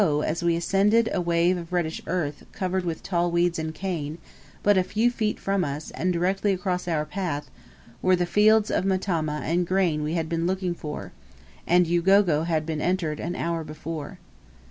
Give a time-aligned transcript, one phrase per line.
[0.25, 4.17] as we ascended a wave of reddish earth covered with tall weeds and cane,
[4.63, 7.51] but a few feet from us, and directly across our path,
[8.01, 11.11] were the fields of matama and grain we had been looking for,
[11.67, 14.17] and Ugogo had been entered an hour before.